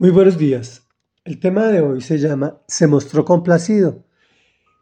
[0.00, 0.88] Muy buenos días.
[1.24, 4.04] El tema de hoy se llama Se mostró complacido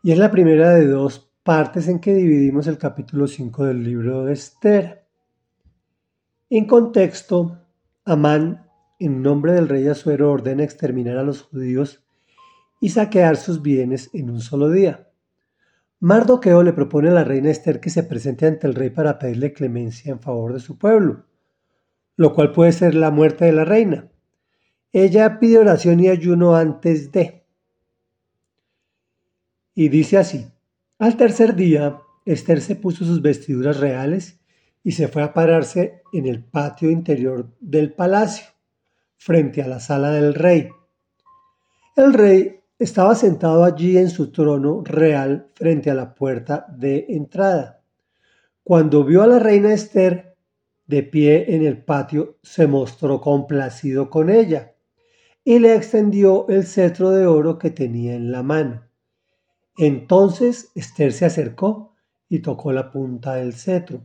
[0.03, 4.27] y es la primera de dos partes en que dividimos el capítulo 5 del libro
[4.27, 5.07] de Esther.
[6.51, 7.63] En contexto,
[8.05, 8.69] Amán,
[8.99, 12.05] en nombre del rey Asuero, ordena exterminar a los judíos
[12.79, 15.09] y saquear sus bienes en un solo día.
[15.99, 19.55] Mardoqueo le propone a la reina Esther que se presente ante el rey para pedirle
[19.55, 21.25] clemencia en favor de su pueblo,
[22.17, 24.11] lo cual puede ser la muerte de la reina.
[24.99, 27.45] Ella pide oración y ayuno antes de.
[29.75, 30.47] Y dice así,
[30.99, 34.41] al tercer día, Esther se puso sus vestiduras reales
[34.83, 38.47] y se fue a pararse en el patio interior del palacio,
[39.19, 40.71] frente a la sala del rey.
[41.95, 47.83] El rey estaba sentado allí en su trono real frente a la puerta de entrada.
[48.65, 50.39] Cuando vio a la reina Esther
[50.87, 54.73] de pie en el patio, se mostró complacido con ella
[55.49, 58.83] y le extendió el cetro de oro que tenía en la mano.
[59.79, 61.95] Entonces Esther se acercó
[62.29, 64.03] y tocó la punta del cetro.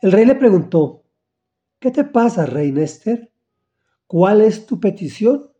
[0.00, 1.04] El rey le preguntó,
[1.78, 3.30] ¿Qué te pasa, reina Esther?
[4.06, 5.50] ¿Cuál es tu petición?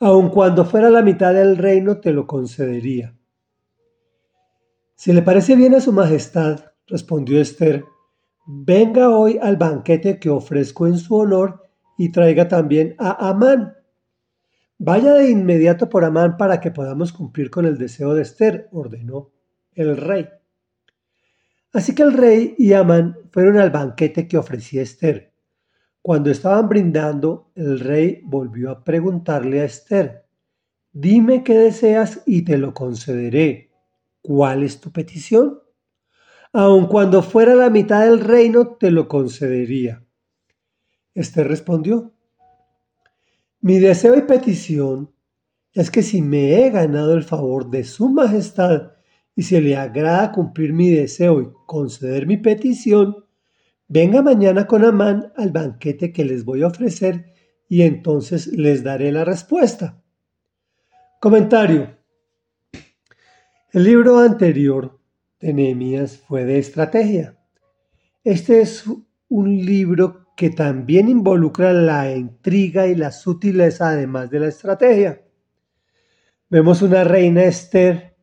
[0.00, 3.16] Aun cuando fuera la mitad del reino te lo concedería.
[4.96, 7.86] Si le parece bien a su majestad, respondió Esther,
[8.44, 11.62] venga hoy al banquete que ofrezco en su honor
[11.96, 13.74] y traiga también a Amán,
[14.86, 19.30] Vaya de inmediato por Amán para que podamos cumplir con el deseo de Esther, ordenó
[19.72, 20.28] el rey.
[21.72, 25.32] Así que el rey y Amán fueron al banquete que ofrecía Esther.
[26.02, 30.26] Cuando estaban brindando, el rey volvió a preguntarle a Esther,
[30.92, 33.70] Dime qué deseas y te lo concederé.
[34.20, 35.60] ¿Cuál es tu petición?
[36.52, 40.04] Aun cuando fuera la mitad del reino, te lo concedería.
[41.14, 42.13] Esther respondió,
[43.64, 45.10] mi deseo y petición
[45.72, 48.92] es que si me he ganado el favor de Su Majestad
[49.34, 53.24] y se le agrada cumplir mi deseo y conceder mi petición,
[53.88, 57.32] venga mañana con Amán al banquete que les voy a ofrecer
[57.66, 60.04] y entonces les daré la respuesta.
[61.18, 61.96] Comentario.
[63.72, 65.00] El libro anterior
[65.40, 67.38] de Nehemías fue de estrategia.
[68.24, 68.84] Este es
[69.30, 75.22] un libro que también involucra la intriga y la sutileza además de la estrategia.
[76.50, 78.16] Vemos una reina Esther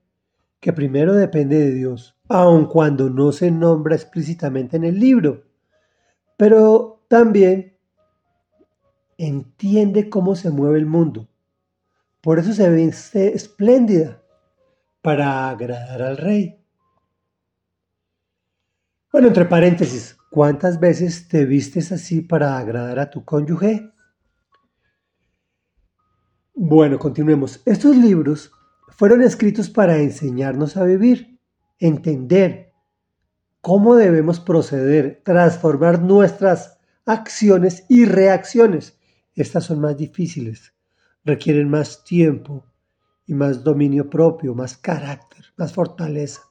[0.59, 5.43] que primero depende de Dios, aun cuando no se nombra explícitamente en el libro,
[6.37, 7.77] pero también
[9.17, 11.27] entiende cómo se mueve el mundo.
[12.21, 14.21] Por eso se ve espléndida,
[15.01, 16.63] para agradar al rey.
[19.11, 23.91] Bueno, entre paréntesis, ¿Cuántas veces te vistes así para agradar a tu cónyuge?
[26.55, 27.61] Bueno, continuemos.
[27.65, 28.49] Estos libros
[28.91, 31.37] fueron escritos para enseñarnos a vivir,
[31.79, 32.71] entender
[33.59, 38.97] cómo debemos proceder, transformar nuestras acciones y reacciones.
[39.35, 40.73] Estas son más difíciles,
[41.25, 42.65] requieren más tiempo
[43.25, 46.43] y más dominio propio, más carácter, más fortaleza.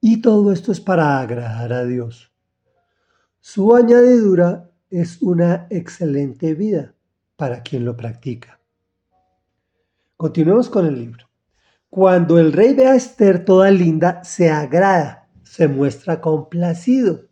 [0.00, 2.29] Y todo esto es para agradar a Dios.
[3.42, 6.94] Su añadidura es una excelente vida
[7.36, 8.60] para quien lo practica.
[10.18, 11.30] Continuemos con el libro.
[11.88, 17.28] Cuando el rey ve a Esther toda linda, se agrada, se muestra complacido.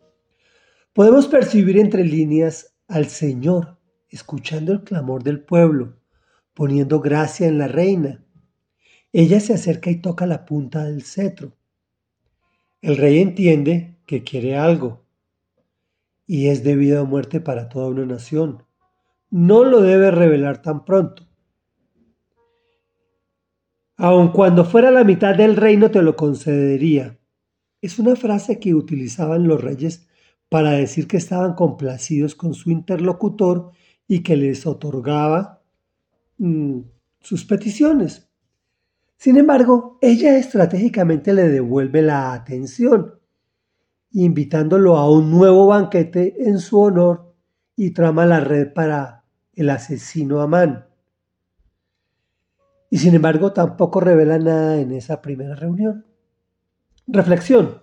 [0.93, 3.77] Podemos percibir entre líneas al Señor,
[4.09, 5.99] escuchando el clamor del pueblo,
[6.55, 8.25] poniendo gracia en la reina.
[9.13, 11.55] Ella se acerca y toca la punta del cetro.
[12.81, 15.05] El rey entiende que quiere algo,
[16.29, 18.61] y es de vida o muerte para toda una nación.
[19.31, 21.27] No lo debe revelar tan pronto.
[23.97, 27.17] Aun cuando fuera la mitad del reino te lo concedería.
[27.81, 30.07] Es una frase que utilizaban los reyes
[30.49, 33.71] para decir que estaban complacidos con su interlocutor
[34.07, 35.63] y que les otorgaba
[36.37, 36.81] mm,
[37.21, 38.29] sus peticiones.
[39.17, 43.18] Sin embargo, ella estratégicamente le devuelve la atención
[44.11, 47.33] invitándolo a un nuevo banquete en su honor
[47.75, 49.23] y trama la red para
[49.53, 50.87] el asesino Amán.
[52.89, 56.05] Y sin embargo tampoco revela nada en esa primera reunión.
[57.07, 57.81] Reflexión.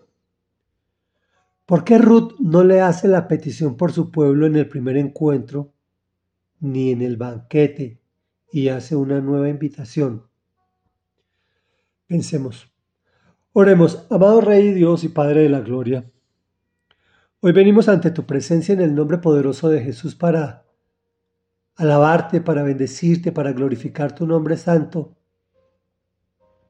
[1.64, 5.72] ¿Por qué Ruth no le hace la petición por su pueblo en el primer encuentro
[6.60, 8.00] ni en el banquete
[8.52, 10.26] y hace una nueva invitación?
[12.06, 12.72] Pensemos.
[13.52, 16.10] Oremos, amado Rey Dios y Padre de la Gloria.
[17.46, 20.66] Hoy venimos ante tu presencia en el nombre poderoso de Jesús para
[21.76, 25.16] alabarte, para bendecirte, para glorificar tu nombre santo,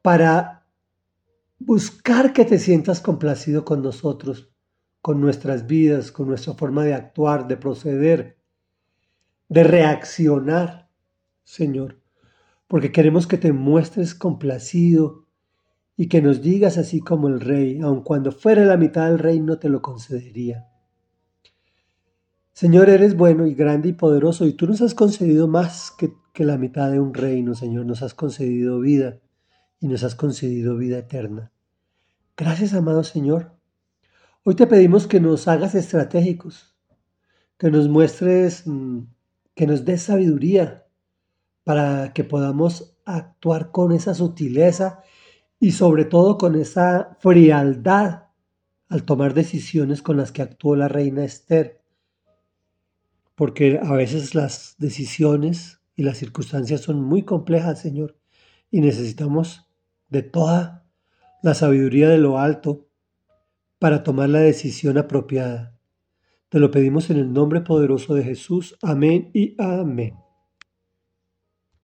[0.03, 0.67] para
[1.57, 4.51] buscar que te sientas complacido con nosotros,
[5.01, 8.37] con nuestras vidas, con nuestra forma de actuar, de proceder,
[9.49, 10.91] de reaccionar,
[11.43, 11.99] Señor,
[12.67, 15.26] porque queremos que te muestres complacido
[15.97, 19.57] y que nos digas así como el rey, aun cuando fuera la mitad del reino
[19.57, 20.67] te lo concedería.
[22.53, 26.45] Señor, eres bueno y grande y poderoso y tú nos has concedido más que, que
[26.45, 29.19] la mitad de un reino, Señor, nos has concedido vida
[29.79, 31.51] y nos has concedido vida eterna.
[32.35, 33.57] Gracias, amado Señor.
[34.43, 36.77] Hoy te pedimos que nos hagas estratégicos,
[37.57, 38.99] que nos muestres, mm,
[39.55, 40.85] que nos des sabiduría
[41.63, 45.01] para que podamos actuar con esa sutileza
[45.59, 48.23] y sobre todo con esa frialdad
[48.89, 51.81] al tomar decisiones con las que actuó la reina Esther.
[53.35, 58.17] Porque a veces las decisiones y las circunstancias son muy complejas, Señor,
[58.71, 59.67] y necesitamos
[60.09, 60.85] de toda
[61.41, 62.87] la sabiduría de lo alto
[63.79, 65.77] para tomar la decisión apropiada.
[66.49, 68.77] Te lo pedimos en el nombre poderoso de Jesús.
[68.81, 70.26] Amén y amén.